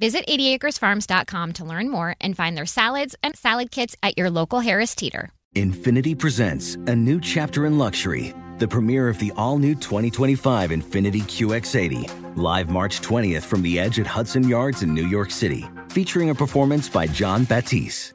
Visit 0.00 0.26
80acresfarms.com 0.26 1.52
to 1.52 1.64
learn 1.64 1.90
more 1.90 2.16
and 2.22 2.34
find 2.34 2.56
their 2.56 2.66
salads 2.66 3.14
and 3.22 3.36
salad 3.36 3.70
kits 3.70 3.94
at 4.02 4.16
your 4.16 4.30
local 4.30 4.60
Harris 4.60 4.94
Teeter. 4.94 5.30
Infiniti 5.54 6.18
presents 6.18 6.76
a 6.86 6.96
new 6.96 7.20
chapter 7.20 7.66
in 7.66 7.76
luxury, 7.76 8.32
the 8.58 8.66
premiere 8.68 9.08
of 9.08 9.18
the 9.18 9.32
all 9.36 9.58
new 9.58 9.74
2025 9.74 10.70
Infiniti 10.70 11.22
QX80, 11.22 12.36
live 12.36 12.70
March 12.70 13.00
20th 13.02 13.42
from 13.42 13.60
the 13.60 13.78
edge 13.78 14.00
at 14.00 14.06
Hudson 14.06 14.48
Yards 14.48 14.82
in 14.82 14.94
New 14.94 15.06
York 15.06 15.30
City, 15.30 15.64
featuring 15.90 16.30
a 16.30 16.34
performance 16.34 16.88
by 16.88 17.06
Jon 17.06 17.44
Batiste. 17.44 18.14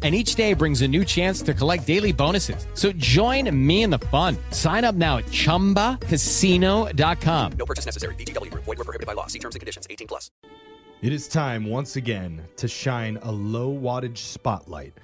And 0.00 0.14
each 0.14 0.36
day 0.36 0.54
brings 0.54 0.82
a 0.82 0.86
new 0.88 1.04
chance 1.04 1.42
to 1.42 1.52
collect 1.52 1.84
daily 1.88 2.12
bonuses. 2.12 2.68
So 2.74 2.92
join 2.92 3.50
me 3.66 3.82
in 3.82 3.90
the 3.90 3.98
fun. 3.98 4.36
Sign 4.52 4.84
up 4.84 4.94
now 4.94 5.18
at 5.18 5.24
chumbacasino.com. 5.26 7.52
No 7.58 7.66
purchase 7.66 7.84
necessary. 7.84 8.14
VGW 8.14 8.52
Group. 8.52 8.62
Void 8.64 8.78
were 8.78 8.84
prohibited 8.84 9.08
by 9.08 9.14
law. 9.14 9.26
See 9.26 9.40
terms 9.40 9.56
and 9.56 9.60
conditions. 9.60 9.88
18 9.90 10.06
plus. 10.06 10.30
It 11.02 11.12
is 11.12 11.26
time 11.26 11.64
once 11.66 11.96
again 11.96 12.42
to 12.58 12.68
shine 12.68 13.18
a 13.22 13.32
low 13.32 13.76
wattage 13.76 14.18
spotlight 14.18 14.94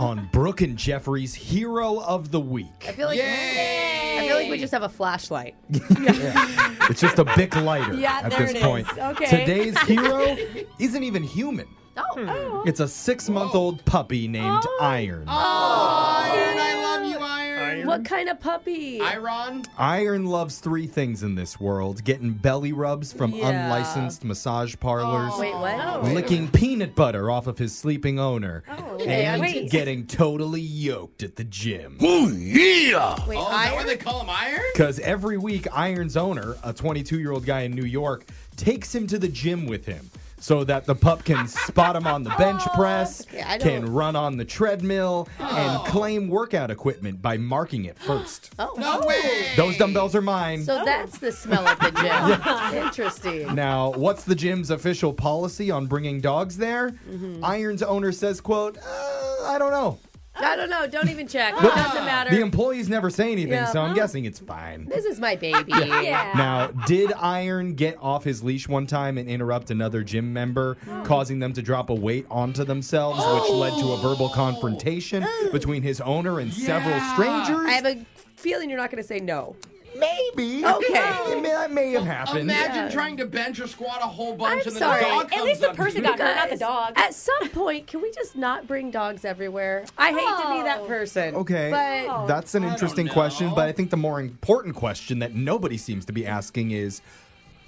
on 0.00 0.28
Brooke 0.32 0.62
and 0.62 0.76
Jeffrey's 0.76 1.32
Hero 1.32 2.00
of 2.00 2.32
the 2.32 2.40
Week. 2.40 2.86
I 2.88 2.92
feel 2.92 3.06
like 3.06 3.20
I 3.20 4.24
feel 4.26 4.34
like 4.36 4.50
we 4.50 4.58
just 4.58 4.72
have 4.72 4.82
a 4.82 4.88
flashlight. 4.88 5.54
It's 6.90 7.00
just 7.00 7.20
a 7.20 7.24
big 7.36 7.54
lighter 7.54 7.94
Yeah, 7.94 8.22
at 8.24 8.30
there 8.32 8.40
this 8.40 8.50
it 8.50 8.56
is. 8.56 8.62
point. 8.64 8.98
Okay. 8.98 9.26
Today's 9.26 9.78
hero 9.82 10.36
isn't 10.80 11.04
even 11.04 11.22
human. 11.22 11.68
Oh, 12.00 12.14
hmm. 12.20 12.28
oh, 12.28 12.64
It's 12.66 12.80
a 12.80 12.88
six 12.88 13.28
month 13.28 13.54
old 13.54 13.84
puppy 13.84 14.26
named 14.28 14.64
oh. 14.66 14.78
Iron. 14.80 15.24
Oh, 15.28 16.22
Iron, 16.32 16.58
I 16.58 16.82
love 16.82 17.04
you, 17.10 17.18
Iron. 17.18 17.86
what 17.86 18.04
kind 18.04 18.28
of 18.28 18.40
puppy? 18.40 19.00
Iron. 19.00 19.64
Iron 19.78 20.26
loves 20.26 20.58
three 20.58 20.86
things 20.86 21.22
in 21.22 21.34
this 21.34 21.60
world 21.60 22.02
getting 22.04 22.32
belly 22.32 22.72
rubs 22.72 23.12
from 23.12 23.32
Yeah. 23.34 23.48
unlicensed 23.66 24.24
massage 24.24 24.74
parlors. 24.80 25.32
Oh, 25.34 25.40
wait, 25.40 25.54
what? 25.54 26.04
Licking 26.14 26.48
peanut 26.48 26.94
butter 26.94 27.30
off 27.30 27.46
of 27.46 27.58
his 27.58 27.76
sleeping 27.76 28.18
owner. 28.18 28.62
okay, 28.92 29.24
and 29.24 29.40
wait. 29.40 29.70
getting 29.70 30.06
totally 30.06 30.60
yoked 30.60 31.22
at 31.22 31.36
the 31.36 31.44
gym. 31.44 31.96
Wait, 32.00 32.94
Oh, 32.94 33.14
is 33.14 33.28
that 33.28 33.36
iron? 33.50 33.74
why 33.74 33.84
they 33.84 33.96
call 33.96 34.20
him 34.22 34.30
Iron? 34.30 34.60
Because 34.72 34.98
every 35.00 35.36
week, 35.38 35.66
Iron's 35.72 36.16
owner, 36.16 36.56
a 36.64 36.72
22 36.72 37.18
year 37.20 37.32
old 37.32 37.44
guy 37.46 37.62
in 37.62 37.72
New 37.72 37.84
York, 37.84 38.26
takes 38.56 38.94
him 38.94 39.06
to 39.06 39.18
the 39.18 39.28
gym 39.28 39.66
with 39.66 39.86
him 39.86 40.10
so 40.40 40.64
that 40.64 40.86
the 40.86 40.94
pup 40.94 41.24
can 41.24 41.46
spot 41.46 41.94
him 41.94 42.06
on 42.06 42.22
the 42.22 42.30
bench 42.30 42.62
press, 42.74 43.22
okay, 43.26 43.42
I 43.46 43.58
can 43.58 43.92
run 43.92 44.16
on 44.16 44.36
the 44.36 44.44
treadmill, 44.44 45.28
and 45.38 45.86
claim 45.86 46.28
workout 46.28 46.70
equipment 46.70 47.22
by 47.22 47.36
marking 47.36 47.84
it 47.84 47.98
first. 47.98 48.52
Oh, 48.58 48.74
No 48.78 49.06
way. 49.06 49.52
Those 49.56 49.76
dumbbells 49.76 50.14
are 50.14 50.22
mine. 50.22 50.64
So 50.64 50.82
that's 50.84 51.18
the 51.18 51.30
smell 51.30 51.66
of 51.68 51.78
the 51.78 51.90
gym. 51.92 52.84
Interesting. 52.84 53.54
Now, 53.54 53.92
what's 53.92 54.24
the 54.24 54.34
gym's 54.34 54.70
official 54.70 55.12
policy 55.12 55.70
on 55.70 55.86
bringing 55.86 56.20
dogs 56.20 56.56
there? 56.56 56.90
Mm-hmm. 56.90 57.44
Iron's 57.44 57.82
owner 57.82 58.12
says, 58.12 58.40
quote, 58.40 58.78
uh, 58.78 59.44
I 59.46 59.56
don't 59.58 59.70
know. 59.72 59.98
I 60.34 60.56
don't 60.56 60.70
know. 60.70 60.86
Don't 60.86 61.08
even 61.08 61.26
check. 61.28 61.54
It 61.56 61.62
doesn't 61.62 62.04
matter. 62.04 62.30
The 62.30 62.40
employees 62.40 62.88
never 62.88 63.10
say 63.10 63.32
anything, 63.32 63.52
Yeah. 63.52 63.66
so 63.66 63.82
I'm 63.82 63.94
guessing 63.94 64.24
it's 64.24 64.38
fine. 64.38 64.86
this 64.86 65.04
is 65.04 65.20
my 65.20 65.36
baby. 65.36 65.72
Yeah. 66.00 66.32
Now, 66.34 66.68
did 66.86 67.12
Iron 67.14 67.74
get 67.74 67.98
off 68.00 68.24
his 68.24 68.42
leash 68.42 68.68
one 68.68 68.86
time 68.86 69.18
and 69.18 69.28
interrupt 69.28 69.70
another 69.70 70.02
gym 70.02 70.32
member, 70.32 70.78
oh. 70.88 71.02
causing 71.04 71.38
them 71.38 71.52
to 71.54 71.62
drop 71.62 71.90
a 71.90 71.94
weight 71.94 72.26
onto 72.30 72.64
themselves, 72.64 73.18
which 73.18 73.50
oh. 73.50 73.58
led 73.58 73.78
to 73.80 73.92
a 73.92 73.96
verbal 73.98 74.28
confrontation 74.30 75.24
oh. 75.26 75.48
between 75.52 75.82
his 75.82 76.00
owner 76.00 76.38
and 76.40 76.52
several 76.52 76.98
strangers? 77.12 77.66
I 77.66 77.72
have 77.72 77.86
a 77.86 78.04
feeling 78.36 78.70
you're 78.70 78.78
not 78.78 78.90
going 78.90 79.02
to 79.02 79.06
say 79.06 79.18
no. 79.20 79.56
Maybe. 79.96 80.64
Okay. 80.64 81.06
It 81.30 81.42
may, 81.42 81.50
that 81.50 81.70
may 81.70 81.92
have 81.92 82.04
happened. 82.04 82.50
Imagine 82.50 82.90
trying 82.90 83.16
to 83.18 83.26
bench 83.26 83.60
or 83.60 83.66
squat 83.66 84.00
a 84.02 84.06
whole 84.06 84.34
bunch 84.34 84.62
I'm 84.62 84.68
and 84.68 84.76
then 84.76 84.80
sorry. 84.80 85.04
the 85.04 85.08
dog 85.08 85.32
At 85.32 85.44
least 85.44 85.60
the 85.60 85.70
up 85.70 85.76
person 85.76 86.02
got 86.02 86.18
hurt, 86.18 86.34
not 86.34 86.50
the 86.50 86.56
dog. 86.56 86.92
At 86.96 87.14
some 87.14 87.48
point, 87.50 87.86
can 87.86 88.02
we 88.02 88.10
just 88.10 88.36
not 88.36 88.66
bring 88.66 88.90
dogs 88.90 89.24
everywhere? 89.24 89.84
I 89.96 90.10
hate 90.10 90.42
to 90.42 90.56
be 90.56 90.62
that 90.62 90.80
oh. 90.80 90.86
person. 90.86 91.34
Okay. 91.36 91.70
But 91.70 92.26
That's 92.26 92.54
an 92.54 92.64
interesting 92.64 93.08
question, 93.08 93.52
but 93.54 93.68
I 93.68 93.72
think 93.72 93.90
the 93.90 93.96
more 93.96 94.20
important 94.20 94.74
question 94.74 95.20
that 95.20 95.34
nobody 95.34 95.76
seems 95.76 96.04
to 96.06 96.12
be 96.12 96.26
asking 96.26 96.72
is 96.72 97.00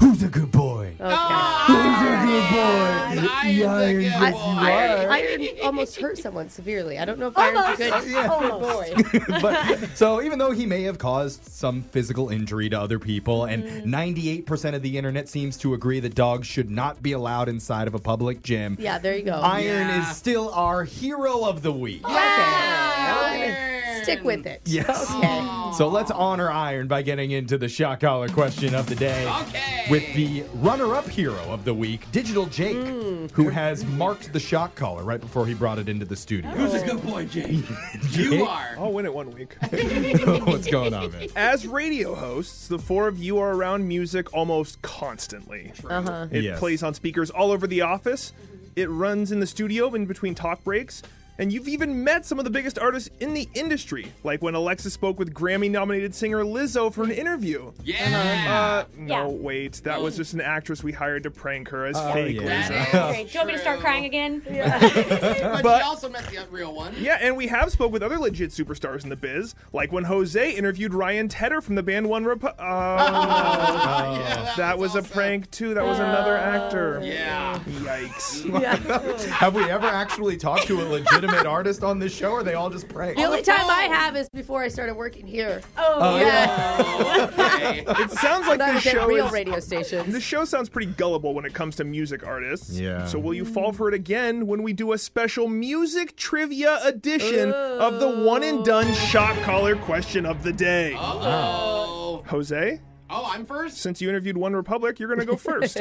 who's 0.02 0.22
a 0.22 0.28
good 0.28 0.50
boy? 0.50 0.94
okay. 1.00 1.14
Who's 1.66 2.00
a 2.02 2.26
good 2.26 2.50
boy? 2.50 2.58
Iron's 3.12 3.20
a 3.20 3.30
Iron's 3.30 3.92
good 3.92 4.02
yes, 4.02 4.32
boy. 4.32 4.38
you 4.38 4.58
Iron, 4.58 5.06
are. 5.06 5.10
Iron 5.10 5.48
almost 5.64 5.96
hurt 5.96 6.18
someone 6.18 6.48
severely. 6.48 6.98
I 6.98 7.04
don't 7.04 7.18
know 7.18 7.28
if 7.28 7.38
Iron's 7.38 7.80
a 7.80 7.90
good, 7.90 8.10
Yeah. 8.10 8.28
good 8.38 9.26
boy. 9.30 9.38
but 9.40 9.96
so 9.96 10.20
even 10.22 10.38
though 10.38 10.50
he 10.50 10.66
may 10.66 10.82
have 10.82 10.98
caused 10.98 11.44
some 11.46 11.82
physical 11.82 12.28
injury 12.30 12.68
to 12.68 12.80
other 12.80 12.98
people, 12.98 13.44
and 13.44 13.62
Mm-hmm. 13.62 13.94
98% 14.44 14.74
of 14.74 14.82
the 14.82 14.98
internet 14.98 15.28
seems 15.28 15.56
to 15.58 15.72
agree 15.74 16.00
that 16.00 16.14
dogs 16.14 16.46
should 16.46 16.70
not 16.70 17.02
be 17.02 17.12
allowed 17.12 17.48
inside 17.48 17.86
of 17.86 17.94
a 17.94 17.98
public 18.00 18.42
gym, 18.42 18.76
Yeah, 18.80 18.98
there 18.98 19.16
you 19.16 19.22
go. 19.24 19.40
Iron 19.40 19.64
Yeah. 19.64 20.10
is 20.10 20.16
still 20.16 20.50
our 20.52 20.82
hero 20.84 21.44
of 21.44 21.62
the 21.62 21.72
week. 21.72 22.04
Okay. 22.04 22.14
I'm 22.14 23.40
gonna 23.40 23.71
stick 24.02 24.24
with 24.24 24.46
it. 24.46 24.60
Yes. 24.64 25.10
Okay. 25.16 25.72
So 25.76 25.88
let's 25.88 26.10
honor 26.10 26.50
Iron 26.50 26.86
by 26.88 27.02
getting 27.02 27.30
into 27.30 27.56
the 27.58 27.68
shock 27.68 28.00
collar 28.00 28.28
question 28.28 28.74
of 28.74 28.86
the 28.88 28.94
day. 28.94 29.26
Okay. 29.42 29.86
With 29.90 30.14
the 30.14 30.44
runner 30.56 30.94
up 30.94 31.08
hero 31.08 31.40
of 31.48 31.64
the 31.64 31.72
week, 31.74 32.10
Digital 32.12 32.46
Jake, 32.46 32.76
Mm. 32.76 33.30
who 33.32 33.48
has 33.48 33.84
marked 33.84 34.32
the 34.32 34.40
shock 34.40 34.74
collar 34.74 35.02
right 35.02 35.20
before 35.20 35.46
he 35.46 35.54
brought 35.54 35.78
it 35.78 35.88
into 35.88 36.04
the 36.04 36.16
studio. 36.16 36.50
Who's 36.50 36.74
a 36.74 36.84
good 36.84 37.02
boy, 37.02 37.24
Jake? 37.26 37.62
you 38.10 38.44
are. 38.44 38.74
I'll 38.78 38.92
win 38.92 39.06
it 39.06 39.14
one 39.14 39.30
week. 39.30 39.56
What's 40.46 40.66
going 40.68 40.94
on, 40.94 41.10
man? 41.12 41.28
As 41.36 41.66
radio 41.66 42.14
hosts, 42.14 42.68
the 42.68 42.78
four 42.78 43.08
of 43.08 43.18
you 43.18 43.38
are 43.38 43.52
around 43.54 43.86
music 43.88 44.32
almost 44.34 44.80
constantly. 44.82 45.72
Uh-huh. 45.88 46.26
It 46.30 46.44
Yes. 46.44 46.58
plays 46.58 46.82
on 46.82 46.94
speakers 46.94 47.30
all 47.30 47.50
over 47.52 47.66
the 47.66 47.80
office. 47.82 48.32
It 48.76 48.88
runs 48.88 49.32
in 49.32 49.40
the 49.40 49.46
studio 49.46 49.92
in 49.94 50.06
between 50.06 50.34
talk 50.34 50.62
breaks. 50.64 51.02
And 51.38 51.50
you've 51.52 51.66
even 51.66 52.04
met 52.04 52.26
some 52.26 52.38
of 52.38 52.44
the 52.44 52.50
biggest 52.50 52.78
artists 52.78 53.08
in 53.18 53.32
the 53.34 53.48
industry, 53.54 54.12
like 54.22 54.42
when 54.42 54.54
Alexis 54.54 54.92
spoke 54.92 55.18
with 55.18 55.32
Grammy 55.32 55.70
nominated 55.70 56.14
singer 56.14 56.44
Lizzo 56.44 56.92
for 56.92 57.04
an 57.04 57.10
interview. 57.10 57.72
Yeah. 57.82 58.84
Uh, 58.86 58.92
no, 58.96 59.14
Yeah. 59.14 59.26
wait. 59.28 59.80
That 59.84 60.02
was 60.02 60.16
just 60.16 60.34
an 60.34 60.40
actress 60.42 60.84
we 60.84 60.92
hired 60.92 61.22
to 61.22 61.30
prank 61.30 61.68
her 61.70 61.86
as 61.86 61.96
Oh, 61.96 62.12
fake 62.12 62.36
yeah. 62.40 62.68
Lizzo. 62.68 63.08
Great. 63.08 63.26
Do 63.28 63.32
you 63.32 63.38
want 63.40 63.46
me 63.48 63.52
to 63.54 63.58
start 63.60 63.80
crying 63.80 64.04
again? 64.04 64.42
but, 64.48 65.62
But- 65.62 65.78
she 65.82 65.84
also 65.84 66.08
met 66.10 66.26
the 66.26 66.46
real 66.50 66.74
one. 66.74 66.94
Yeah, 66.98 67.18
and 67.20 67.36
we 67.36 67.46
have 67.48 67.70
spoke 67.72 67.92
with 67.92 68.02
other 68.02 68.18
legit 68.18 68.50
superstars 68.50 69.02
in 69.02 69.08
the 69.10 69.16
biz, 69.16 69.54
like 69.72 69.90
when 69.90 70.04
Jose 70.04 70.50
interviewed 70.52 70.92
Ryan 70.94 71.28
Tedder 71.28 71.60
from 71.62 71.74
the 71.76 71.82
band 71.82 72.08
One 72.08 72.24
Repu- 72.24 72.54
Oh, 72.58 72.58
Yeah, 74.18 74.52
that 74.58 74.78
was 74.78 74.94
a 74.94 74.98
also- 74.98 75.12
prank 75.14 75.50
too. 75.50 75.72
That 75.74 75.84
was 75.84 75.98
another 75.98 76.36
actor. 76.36 77.00
Yeah. 77.02 77.58
Yikes. 77.66 78.48
Have 79.30 79.54
we 79.54 79.64
ever 79.64 79.86
actually 79.86 80.36
talked 80.36 80.66
to 80.66 80.80
a 80.80 80.84
legitimate 80.84 81.31
artist 81.46 81.82
on 81.82 81.98
this 81.98 82.14
show, 82.14 82.32
or 82.32 82.40
are 82.40 82.42
they 82.42 82.54
all 82.54 82.70
just 82.70 82.88
pranks? 82.88 83.20
The 83.20 83.26
only 83.26 83.40
the 83.40 83.46
time 83.46 83.68
I 83.68 83.82
have 83.84 84.16
is 84.16 84.28
before 84.30 84.62
I 84.62 84.68
started 84.68 84.94
working 84.94 85.26
here. 85.26 85.60
Oh, 85.76 85.98
oh 86.00 86.16
yeah. 86.18 87.28
Okay. 87.32 87.84
It 88.02 88.10
sounds 88.10 88.46
like 88.46 88.58
When 88.58 88.62
I 88.62 88.74
this 88.74 88.84
was 88.84 88.86
at 88.86 89.00
show 89.00 89.06
real 89.06 89.26
is, 89.26 89.32
radio 89.32 89.60
stations. 89.60 90.12
This 90.12 90.22
show 90.24 90.44
sounds 90.44 90.68
pretty 90.68 90.92
gullible 90.92 91.34
when 91.34 91.44
it 91.44 91.54
comes 91.54 91.76
to 91.76 91.84
music 91.84 92.26
artists. 92.26 92.78
Yeah. 92.78 93.06
So 93.06 93.18
will 93.18 93.34
you 93.34 93.44
fall 93.44 93.72
for 93.72 93.88
it 93.88 93.94
again 93.94 94.46
when 94.46 94.62
we 94.62 94.72
do 94.72 94.92
a 94.92 94.98
special 94.98 95.48
music 95.48 96.16
trivia 96.16 96.80
edition 96.84 97.52
of 97.52 98.00
the 98.00 98.10
one 98.10 98.42
and 98.42 98.64
done 98.64 98.92
shock 98.94 99.36
collar 99.42 99.76
question 99.76 100.26
of 100.26 100.42
the 100.42 100.52
day? 100.52 100.94
Oh. 100.96 102.22
Jose, 102.26 102.80
Oh, 103.14 103.28
I'm 103.30 103.44
first. 103.44 103.76
since 103.76 104.00
you 104.00 104.08
interviewed 104.08 104.36
One 104.38 104.54
Republic, 104.54 104.98
you're 104.98 105.08
going 105.08 105.20
to 105.20 105.26
go 105.26 105.36
first. 105.36 105.78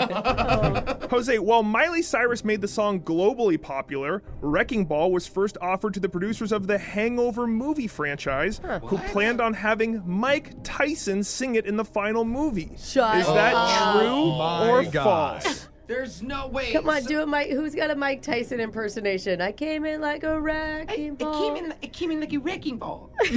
Jose, 1.10 1.40
while 1.40 1.64
Miley 1.64 2.02
Cyrus 2.02 2.44
made 2.44 2.60
the 2.62 2.68
song 2.68 3.00
globally 3.02 3.62
popular, 3.62 4.22
Wrecking 4.42 4.86
Ball 4.86 5.12
was 5.12 5.28
first 5.28 5.58
offered 5.62 5.94
to 5.94 6.00
the 6.00 6.10
producers 6.10 6.52
of 6.52 6.68
the 6.68 6.78
Hangover 6.78 7.48
movie 7.48 7.88
franchise, 7.88 8.60
who 8.84 8.98
planned 8.98 9.40
on 9.42 9.54
having 9.54 10.02
Mike 10.06 10.54
Tyson 10.64 11.24
sing 11.24 11.56
it 11.56 11.66
in 11.66 11.78
the 11.78 11.86
final 11.86 12.26
movie. 12.26 12.72
Shut 12.78 13.18
Is 13.18 13.28
that 13.28 13.54
up. 13.56 14.02
true 14.02 14.38
my 14.38 14.70
or 14.70 14.84
God. 14.86 15.44
false? 15.44 15.68
There's 15.88 16.22
no 16.24 16.48
way. 16.48 16.72
Come 16.72 16.88
on, 16.90 17.02
So- 17.02 17.08
do 17.10 17.22
it, 17.22 17.28
Mike. 17.28 17.50
Who's 17.50 17.76
got 17.76 17.92
a 17.92 17.96
Mike 17.96 18.22
Tyson 18.22 18.62
impersonation? 18.62 19.42
I 19.42 19.52
came 19.52 19.84
in 19.84 20.00
like 20.00 20.24
a 20.24 20.40
wrecking 20.40 21.08
It 21.14 21.18
ball. 21.18 21.54
came 21.56 21.66
in. 21.66 21.74
It 21.82 21.92
came 21.92 22.12
in 22.12 22.22
like 22.22 22.32
a 22.32 22.38
wrecking 22.40 22.78
ball. 22.78 23.10
Right 23.20 23.36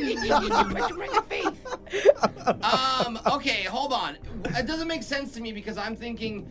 in 0.00 0.16
the 0.16 1.24
face. 1.28 1.46
Um. 2.62 3.18
Okay. 3.32 3.62
Hold 3.64 3.92
on. 3.92 4.16
It 4.56 4.66
doesn't 4.66 4.88
make 4.88 5.02
sense 5.02 5.32
to 5.32 5.40
me 5.40 5.52
because 5.52 5.76
I'm 5.78 5.96
thinking 5.96 6.48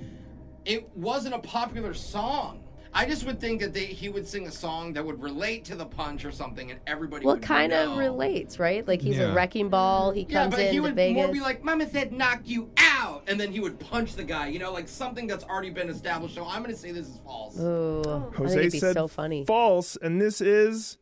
it 0.65 0.89
wasn't 0.95 1.35
a 1.35 1.39
popular 1.39 1.93
song. 1.93 2.61
I 2.97 3.05
just 3.05 3.25
would 3.25 3.41
think 3.41 3.59
that 3.59 3.73
they, 3.73 3.87
he 3.87 4.07
would 4.07 4.25
sing 4.25 4.47
a 4.47 4.51
song 4.51 4.93
that 4.93 5.05
would 5.05 5.21
relate 5.21 5.65
to 5.65 5.75
the 5.75 5.85
punch 5.85 6.23
or 6.23 6.31
something, 6.31 6.71
and 6.71 6.79
everybody. 6.87 7.25
Well, 7.25 7.35
would 7.35 7.43
kind 7.43 7.73
of 7.73 7.97
relates, 7.97 8.57
right? 8.57 8.87
Like 8.87 9.01
he's 9.01 9.17
Yeah. 9.17 9.31
a 9.31 9.33
wrecking 9.33 9.67
ball. 9.67 10.11
He 10.11 10.23
comes 10.23 10.31
Yeah, 10.33 10.43
comes 10.43 10.55
but 10.55 10.61
he 10.63 10.67
into 10.69 10.81
would 10.83 10.95
Vegas. 10.95 11.15
more 11.25 11.33
be 11.33 11.41
like, 11.41 11.61
"Mama 11.61 11.89
said 11.89 12.13
knock 12.13 12.39
you 12.45 12.69
out," 12.77 13.23
and 13.27 13.37
then 13.37 13.51
he 13.51 13.59
would 13.59 13.77
punch 13.81 14.15
the 14.15 14.23
guy. 14.23 14.47
You 14.47 14.59
know, 14.59 14.71
like 14.71 14.87
something 14.87 15.27
that's 15.27 15.43
already 15.43 15.71
been 15.71 15.89
established. 15.89 16.35
So 16.35 16.45
I'm 16.45 16.61
gonna 16.61 16.73
say 16.75 16.91
this 16.93 17.07
is 17.09 17.19
false. 17.25 17.59
Ooh, 17.59 17.99
I 17.99 18.03
think 18.21 18.35
Jose 18.37 18.59
it'd 18.59 18.71
be 18.71 18.79
said 18.79 18.93
so 18.93 19.09
funny. 19.09 19.43
false, 19.43 19.97
and 20.01 20.21
this 20.21 20.39
is 20.39 20.97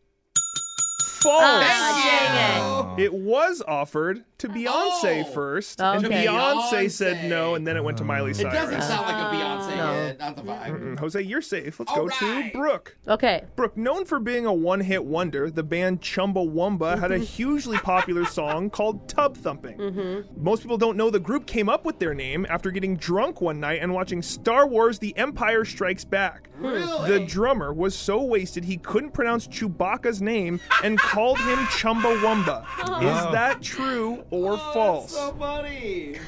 false. 1.23 1.41
Ah, 1.43 2.95
dang 2.97 2.99
it. 2.99 3.05
It 3.05 3.13
was 3.13 3.63
offered 3.67 4.23
to 4.37 4.49
Beyonce 4.49 5.23
Oh. 5.25 5.31
first, 5.33 5.81
Okay. 5.81 6.05
and 6.05 6.05
Beyonce 6.13 6.91
said 6.91 7.29
no, 7.29 7.55
and 7.55 7.65
then 7.65 7.75
it 7.77 7.83
went 7.83 7.97
to 7.99 8.03
Miley 8.03 8.31
It 8.31 8.35
Cyrus. 8.37 8.53
doesn't 8.53 8.81
sound 8.83 9.07
like 9.07 9.15
a 9.15 9.35
Beyonce 9.35 9.62
no. 9.85 9.93
hit. 9.93 10.19
Not 10.19 10.35
the 10.35 10.41
vibe. 10.41 10.79
Mm, 10.79 10.99
Jose, 10.99 11.21
you're 11.21 11.41
safe. 11.41 11.79
Let's 11.79 11.91
All 11.91 12.07
go 12.07 12.09
to. 12.09 12.51
Brooke. 12.53 12.97
Okay. 13.07 13.43
Brooke, 13.55 13.77
known 13.77 14.05
for 14.05 14.19
being 14.19 14.45
a 14.45 14.53
one-hit 14.53 15.03
wonder, 15.03 15.49
the 15.49 15.63
band 15.63 16.01
Chumbawamba 16.01 16.99
had 16.99 17.11
a 17.11 17.17
hugely 17.17 17.77
popular 17.77 18.25
song 18.25 18.69
called 18.69 19.07
"Tub 19.07 19.37
Thumping." 19.37 19.77
Mm-hmm. 19.77 20.43
Most 20.43 20.61
people 20.61 20.77
don't 20.77 20.97
know 20.97 21.09
the 21.09 21.19
group 21.19 21.45
came 21.45 21.69
up 21.69 21.85
with 21.85 21.99
their 21.99 22.13
name 22.13 22.45
after 22.49 22.71
getting 22.71 22.97
drunk 22.97 23.41
one 23.41 23.59
night 23.59 23.79
and 23.81 23.93
watching 23.93 24.21
Star 24.21 24.67
Wars: 24.67 24.99
The 24.99 25.15
Empire 25.17 25.65
Strikes 25.65 26.05
Back. 26.05 26.49
Really? 26.57 27.09
The 27.09 27.25
drummer 27.25 27.73
was 27.73 27.95
so 27.95 28.21
wasted 28.21 28.63
he 28.63 28.77
couldn't 28.77 29.11
pronounce 29.11 29.47
Chewbacca's 29.47 30.21
name 30.21 30.59
and 30.83 30.97
called 30.99 31.39
him 31.39 31.57
Chumbawamba. 31.65 32.63
Is 33.01 33.31
that 33.33 33.61
true 33.61 34.23
or 34.29 34.57
false? 34.57 35.11
So 35.13 35.35
funny. 35.37 36.19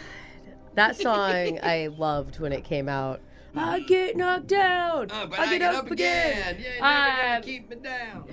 That 0.74 0.98
song 0.98 1.60
I 1.64 1.88
loved 1.88 2.40
when 2.40 2.52
it 2.52 2.64
came 2.64 2.90
out. 2.90 3.22
I 3.56 3.80
get 3.82 4.16
knocked 4.18 4.48
down. 4.48 5.10
Uh, 5.12 5.26
but 5.28 5.40
I 5.40 5.58
get, 5.58 5.62
up, 5.74 5.90
again. 5.92 6.58
Yeah, 6.60 6.70
you're 6.72 6.80
gonna 6.80 7.38
Um, 7.38 7.42
keep 7.44 7.70
me 7.70 7.76
down. 7.78 8.26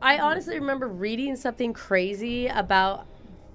I 0.00 0.18
honestly 0.18 0.58
remember 0.58 0.88
reading 0.88 1.36
something 1.36 1.72
crazy 1.72 2.46
about 2.48 3.06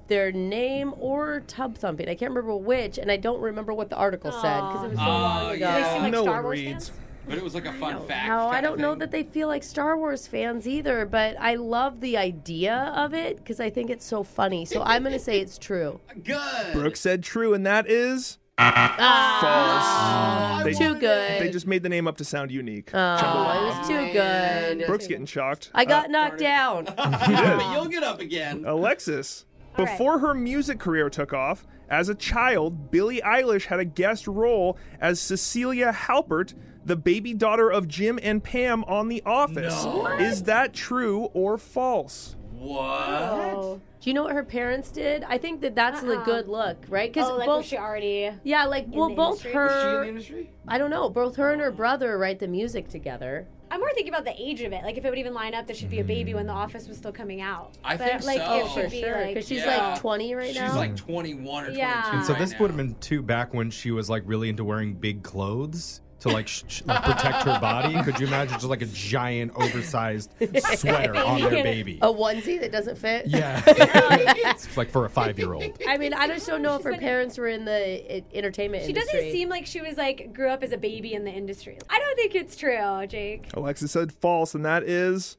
their 0.08 0.32
name 0.32 0.94
or 1.00 1.42
tub 1.48 1.78
thumping. 1.78 2.08
I 2.08 2.16
can't 2.16 2.32
remember 2.32 2.56
which, 2.56 2.98
and 2.98 3.12
I 3.12 3.18
don't 3.18 3.42
remember 3.42 3.74
what 3.74 3.90
the 3.90 3.98
article 3.98 4.32
said 4.32 4.62
because 4.62 4.84
it 4.86 4.90
was 4.92 4.98
so 5.00 5.04
long 5.06 5.46
Oh, 5.46 5.50
ago. 5.50 5.60
yeah. 5.60 5.78
They 5.82 5.94
seem 5.94 6.04
like 6.04 6.12
no 6.14 6.22
Star 6.24 6.36
one 6.36 6.44
Wars 6.46 6.60
reads. 6.60 6.90
fans? 6.90 7.00
But 7.28 7.38
it 7.38 7.44
was 7.44 7.54
like 7.54 7.66
a 7.66 7.74
fun 7.74 8.08
fact. 8.08 8.30
No, 8.30 8.48
I 8.48 8.62
don't 8.62 8.80
know 8.80 8.96
that 8.96 9.12
they 9.12 9.24
feel 9.24 9.50
like 9.50 9.62
Star 9.62 9.98
Wars 9.98 10.26
fans 10.28 10.66
either, 10.66 11.06
but 11.06 11.36
I 11.38 11.56
love 11.56 12.00
the 12.00 12.16
idea 12.16 12.94
of 12.96 13.14
it 13.14 13.36
because 13.36 13.60
I 13.60 13.70
think 13.70 13.90
it's 13.90 14.06
so 14.06 14.24
funny. 14.24 14.64
So 14.64 14.82
I'm 14.86 15.02
going 15.04 15.12
to 15.12 15.20
say 15.20 15.42
it's 15.42 15.58
true. 15.58 16.00
Good. 16.24 16.72
Brooke 16.72 16.96
said 16.96 17.24
true, 17.24 17.54
and 17.54 17.66
that 17.66 17.90
is 17.90 18.38
false. 18.58 19.00
Ah, 19.00 20.62
they, 20.64 20.74
too 20.74 20.96
good. 20.96 21.42
they 21.42 21.50
just 21.50 21.68
made 21.68 21.84
the 21.84 21.90
name 21.90 22.08
up 22.08 22.18
to 22.18 22.24
sound 22.24 22.52
unique. 22.52 22.90
oh, 22.94 22.98
it 22.98 23.78
was 23.78 23.88
too 23.88 24.12
good. 24.12 24.86
Brooke's 24.88 25.08
getting 25.08 25.26
shocked. 25.26 25.70
I 25.74 25.86
got 25.86 26.06
uh, 26.06 26.08
knocked 26.08 26.40
down. 26.40 26.86
but 26.98 27.74
you'll 27.74 27.88
get 27.88 28.04
up 28.04 28.20
again. 28.20 28.66
Alexis, 28.66 29.46
right. 29.78 29.86
before 29.86 30.20
her 30.20 30.34
music 30.34 30.80
career 30.80 31.10
took 31.10 31.34
off, 31.34 31.66
as 31.90 32.10
a 32.10 32.16
child, 32.16 32.92
Billie 32.92 33.22
Eilish 33.22 33.66
had 33.66 33.80
a 33.80 33.86
guest 33.86 34.28
role 34.28 34.78
as 35.00 35.20
Cecilia 35.20 35.94
Halpert, 35.94 36.54
the 36.84 36.96
baby 36.96 37.34
daughter 37.34 37.70
of 37.70 37.88
Jim 37.88 38.20
and 38.24 38.44
Pam 38.44 38.84
on 38.86 39.08
The 39.08 39.22
Office. 39.26 39.86
Is 40.20 40.44
that 40.44 40.74
true 40.74 41.26
or 41.34 41.58
false? 41.58 42.37
What? 42.58 43.10
Oh. 43.10 43.82
Do 44.00 44.10
you 44.10 44.14
know 44.14 44.24
what 44.24 44.34
her 44.34 44.44
parents 44.44 44.90
did? 44.92 45.24
I 45.24 45.38
think 45.38 45.62
that 45.62 45.76
that's 45.76 46.04
a 46.04 46.18
uh-uh. 46.18 46.24
good 46.26 46.48
look, 46.48 46.78
right? 46.90 47.12
Because 47.12 47.30
Oh, 47.30 47.38
like 47.38 47.46
both, 47.48 47.58
was 47.58 47.66
she 47.66 47.78
already? 47.78 48.32
yeah, 48.44 48.66
like 48.66 48.86
well, 48.90 49.10
the 49.10 49.16
both 49.16 49.46
industry? 49.46 49.54
Was 49.64 49.82
she 49.82 49.88
in 49.90 50.02
the 50.02 50.08
industry? 50.08 50.50
I 50.68 50.78
don't 50.78 50.90
know, 50.90 51.10
both 51.10 51.36
her 51.36 51.52
and 51.52 51.62
her 51.62 51.72
brother 51.72 52.18
write 52.18 52.40
the 52.40 52.48
music 52.48 52.90
together. 52.90 53.48
I'm 53.70 53.82
more 53.82 53.92
thinking 53.94 54.14
about 54.14 54.24
the 54.24 54.34
age 54.42 54.62
of 54.62 54.72
it. 54.72 54.84
Like 54.84 54.98
if 54.98 55.04
it 55.04 55.10
would 55.10 55.20
even 55.20 55.34
line 55.34 55.54
up, 55.54 55.68
there 55.68 55.76
should 55.76 55.90
be 55.90 56.00
a 56.00 56.04
baby 56.04 56.34
when 56.34 56.48
The 56.48 56.54
Office 56.54 56.88
was 56.88 56.98
still 56.98 57.12
coming 57.12 57.42
out. 57.42 57.74
I 57.84 57.98
but 57.98 58.08
think 58.08 58.24
like 58.24 58.38
so. 58.38 58.66
it 58.66 58.72
should 58.72 58.92
be 58.92 59.02
Sure, 59.02 59.16
like 59.20 59.34
because 59.34 59.48
she's 59.48 59.60
Yeah. 59.60 59.90
like 59.90 60.00
20 60.00 60.36
right 60.36 60.56
now. 60.56 60.68
She's 60.68 60.76
like 60.76 60.96
21 60.96 61.64
or 61.64 61.66
22 61.66 61.78
Yeah. 61.78 62.16
And 62.16 62.26
so 62.26 62.32
right 62.34 62.40
this 62.40 62.52
now. 62.54 62.60
would 62.60 62.68
have 62.72 62.78
been 62.78 62.96
too 62.96 63.22
back 63.22 63.54
when 63.54 63.70
she 63.70 63.92
was 63.92 64.10
like 64.10 64.24
really 64.26 64.48
into 64.50 64.64
wearing 64.64 64.94
big 64.94 65.22
clothes 65.22 66.02
to 66.22 66.30
like, 66.30 66.48
sh- 66.48 66.64
sh- 66.68 66.82
like 66.86 67.04
protect 67.04 67.44
her 67.44 67.60
body. 67.60 68.02
Could 68.04 68.20
you 68.20 68.28
imagine 68.28 68.54
just 68.56 68.66
like 68.66 68.82
a 68.82 68.88
giant 68.88 69.52
oversized 69.56 70.32
sweater 70.78 71.16
on 71.16 71.42
their 71.42 71.64
baby? 71.64 72.00
a 72.02 72.08
onesie 72.12 72.60
that 72.60 72.72
doesn't 72.72 72.98
fit. 72.98 73.28
Yeah, 73.28 73.62
it's 73.68 74.76
like 74.78 74.90
for 74.90 75.06
a 75.06 75.10
five 75.10 75.38
year 75.38 75.54
old. 75.54 75.64
I 75.88 75.98
mean, 75.98 76.14
I 76.14 76.28
just 76.28 76.48
don't 76.48 76.62
know 76.62 76.76
if 76.76 76.84
her 76.84 76.98
parents 76.98 77.38
were 77.38 77.48
in 77.48 77.66
the 77.66 78.16
i- 78.16 78.24
entertainment 78.34 78.84
She 78.84 78.90
industry. 78.90 79.14
doesn't 79.20 79.32
seem 79.32 79.50
like 79.50 79.66
she 79.66 79.82
was 79.82 79.98
like 79.98 80.34
grew 80.34 80.50
up 80.50 80.64
as 80.64 80.72
a 80.72 80.78
baby 80.78 81.14
in 81.14 81.24
the 81.24 81.32
industry. 81.32 81.78
I 81.90 82.00
don't 82.00 82.16
think 82.16 82.36
it's 82.36 82.56
true, 82.56 83.06
Jake. 83.08 83.46
Alexis 83.54 83.92
said 83.92 84.12
false, 84.12 84.56
and 84.56 84.66
that 84.66 84.84
is 84.84 85.38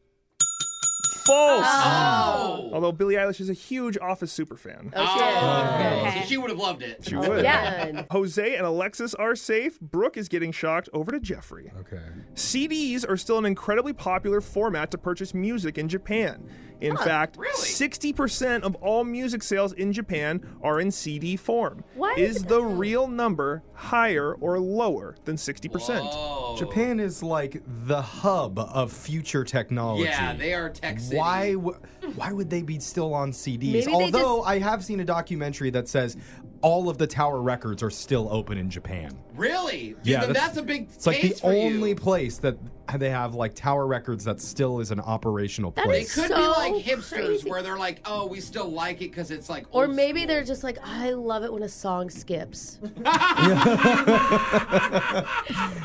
false. 1.28 1.66
Oh. 1.66 2.70
oh. 2.70 2.70
Although 2.74 2.92
Billie 2.92 3.14
Eilish 3.14 3.40
is 3.40 3.50
a 3.50 3.54
huge 3.54 3.96
Office 3.98 4.36
superfan. 4.36 4.92
Oh, 4.94 5.04
shit. 5.04 5.24
Oh. 5.24 6.06
Okay. 6.06 6.20
So 6.20 6.26
she 6.26 6.36
would 6.36 6.50
have 6.50 6.58
loved 6.58 6.82
it. 6.82 7.04
She 7.06 7.14
oh, 7.14 7.28
would. 7.28 7.44
Yeah. 7.44 8.04
Jose 8.10 8.56
and 8.56 8.66
Alexis 8.66 9.14
are 9.14 9.36
safe. 9.36 9.78
Brooke 9.80 10.16
is 10.16 10.28
getting 10.28 10.52
shocked. 10.52 10.88
Over 10.92 11.12
to 11.12 11.20
Jeffrey. 11.20 11.70
Okay. 11.80 12.02
CDs 12.34 13.08
are 13.08 13.16
still 13.16 13.38
an 13.38 13.46
incredibly 13.46 13.92
popular 13.92 14.40
format 14.40 14.90
to 14.90 14.98
purchase 14.98 15.34
music 15.34 15.78
in 15.78 15.88
Japan. 15.88 16.48
In 16.80 16.96
fact, 16.96 17.36
really? 17.36 17.52
60% 17.54 18.62
of 18.62 18.74
all 18.76 19.04
music 19.04 19.42
sales 19.42 19.72
in 19.72 19.92
Japan 19.92 20.40
are 20.62 20.80
in 20.80 20.90
CD 20.90 21.36
form. 21.36 21.82
What? 21.94 22.18
Is 22.18 22.44
the 22.44 22.62
real 22.62 23.08
number 23.08 23.62
higher 23.72 24.34
or 24.34 24.58
lower 24.58 25.16
than 25.24 25.36
60%? 25.36 26.00
Oh. 26.12 26.56
Japan 26.56 27.00
is 27.00 27.22
like 27.22 27.62
the 27.86 28.00
hub 28.00 28.58
of 28.58 28.92
future 28.92 29.44
technology. 29.44 30.04
Yeah, 30.04 30.34
they 30.34 30.54
are 30.54 30.70
tech 30.70 31.00
city. 31.00 31.16
Why? 31.16 31.52
W- 31.52 31.78
why 32.14 32.32
would 32.32 32.50
they 32.50 32.62
be 32.62 32.78
still 32.78 33.14
on 33.14 33.32
CDs? 33.32 33.72
Maybe 33.72 33.80
they 33.86 33.92
Although 33.92 34.42
I 34.42 34.58
have 34.58 34.84
seen 34.84 35.00
a 35.00 35.04
documentary 35.04 35.70
that 35.70 35.88
says 35.88 36.16
all 36.60 36.88
of 36.88 36.98
the 36.98 37.06
Tower 37.06 37.40
Records 37.40 37.82
are 37.82 37.90
still 37.90 38.28
open 38.32 38.58
in 38.58 38.68
Japan. 38.68 39.16
Really? 39.36 39.90
Dude, 39.90 39.98
Yeah, 40.02 40.20
then 40.22 40.32
that's- 40.32 40.46
that's, 40.48 40.58
a 40.58 40.62
big 40.62 40.88
It's 40.92 41.06
like 41.06 41.20
the 41.22 41.28
taste 41.28 41.40
for 41.42 41.52
you. 41.52 41.60
only 41.60 41.94
place 41.94 42.38
that 42.38 42.56
they 42.96 43.10
have 43.10 43.34
like 43.34 43.54
Tower 43.54 43.86
Records 43.86 44.24
that 44.24 44.40
still 44.40 44.80
is 44.80 44.90
an 44.90 44.98
operational 44.98 45.70
That 45.72 45.82
They 45.84 45.90
place. 46.04 46.14
could 46.14 46.28
be 46.30 46.34
like 46.34 46.72
hipsters 46.74 47.10
crazy. 47.10 47.50
where 47.50 47.62
they're 47.62 47.76
like, 47.78 48.00
oh, 48.06 48.26
we 48.26 48.40
still 48.40 48.68
like 48.68 48.96
it 49.02 49.10
because 49.10 49.30
it's 49.30 49.48
like. 49.48 49.66
Or 49.72 49.86
maybe 49.86 50.20
school. 50.20 50.28
they're 50.28 50.42
just 50.44 50.64
like, 50.64 50.78
I 50.82 51.10
love 51.10 51.44
it 51.44 51.52
when 51.52 51.62
a 51.62 51.68
song 51.68 52.10
skips. 52.10 52.78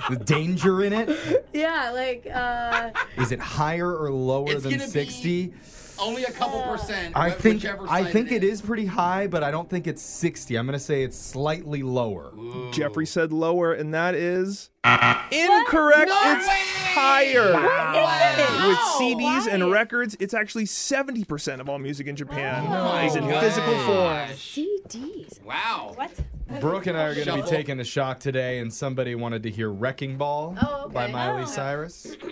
the 0.10 0.22
danger 0.24 0.84
in 0.84 0.94
it 0.94 1.46
yeah, 1.54 1.92
like, 1.92 2.26
uh, 2.34 2.92
is 3.18 3.32
it 3.32 3.40
higher 3.40 3.96
or 3.96 4.12
lower 4.12 4.52
It's 4.52 4.64
than 4.64 4.72
gonna 4.74 4.86
be 4.86 4.90
60? 4.90 5.54
Only 6.00 6.24
a 6.24 6.32
couple 6.32 6.62
percent. 6.64 7.16
I 7.16 7.30
think 7.32 7.66
I 7.66 8.04
think 8.04 8.32
it 8.32 8.44
is 8.44 8.62
pretty 8.62 8.86
high, 8.86 9.28
but 9.28 9.44
I 9.44 9.52
don't 9.52 9.70
think 9.70 9.88
it's 9.88 10.02
60. 10.02 10.56
I'm 10.56 10.66
going 10.66 10.78
to 10.78 10.84
say 10.84 11.04
it's 11.04 11.18
slightly 11.18 11.84
lower. 11.84 12.34
Jeffrey 12.72 13.06
said 13.06 13.32
lower, 13.32 13.74
and 13.74 13.94
that 13.94 14.16
is 14.16 14.70
incorrect. 14.84 16.10
No 16.10 16.22
it's 16.36 16.48
way! 16.48 16.54
higher. 16.94 17.54
Wow. 17.54 18.68
With 18.68 18.78
CDs 18.78 19.48
and 19.52 19.72
records, 19.72 20.16
it's 20.20 20.34
actually 20.34 20.66
70% 20.66 21.60
of 21.60 21.70
all 21.70 21.80
music 21.80 22.08
in 22.08 22.16
Japan 22.16 22.66
oh 22.70 23.06
is 23.06 23.16
in 23.16 23.28
physical 23.28 23.74
form. 23.86 24.28
CDs. 24.30 25.42
Wow. 25.44 25.94
What? 25.96 26.12
Brooke 26.60 26.86
and 26.88 26.98
I 26.98 27.06
are 27.06 27.16
going 27.16 27.28
to 27.28 27.36
be 27.36 27.42
taking 27.42 27.80
a 27.80 27.84
shock 27.84 28.20
today, 28.20 28.60
and 28.60 28.72
somebody 28.74 29.16
wanted 29.16 29.44
to 29.44 29.50
hear 29.50 29.70
Wrecking 29.72 30.18
Ball 30.18 30.56
Oh, 30.62 30.84
okay. 30.86 30.94
by 30.94 31.08
Miley 31.08 31.44
Oh. 31.44 31.46
Cyrus. 31.46 32.16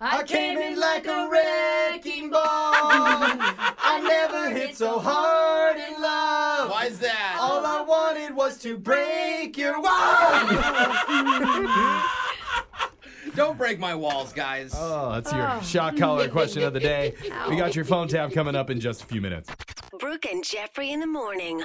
I 0.00 0.22
came 0.22 0.58
in 0.58 0.78
like 0.78 1.06
a 1.06 1.28
wrecking 1.30 2.30
ball. 2.30 2.42
I 2.42 4.00
never 4.02 4.50
hit 4.50 4.76
so 4.76 4.98
hard 4.98 5.76
in 5.76 6.00
love. 6.00 6.70
Why 6.70 6.86
is 6.86 6.98
that? 6.98 7.38
All 7.40 7.64
I 7.64 7.80
wanted 7.82 8.34
was 8.34 8.58
to 8.58 8.76
break 8.76 9.56
your 9.56 9.80
wall. 9.80 9.90
Don't 13.34 13.58
break 13.58 13.78
my 13.80 13.94
walls, 13.94 14.32
guys. 14.32 14.72
oh, 14.76 15.12
that's 15.12 15.32
your 15.32 15.50
oh. 15.50 15.60
shock 15.60 15.96
collar 15.96 16.28
question 16.28 16.62
of 16.62 16.72
the 16.72 16.80
day. 16.80 17.14
We 17.48 17.56
got 17.56 17.74
your 17.74 17.84
phone 17.84 18.08
tab 18.08 18.32
coming 18.32 18.54
up 18.54 18.70
in 18.70 18.80
just 18.80 19.02
a 19.02 19.06
few 19.06 19.20
minutes. 19.20 19.50
Brooke 19.98 20.26
and 20.26 20.44
Jeffrey 20.44 20.92
in 20.92 21.00
the 21.00 21.06
morning. 21.06 21.64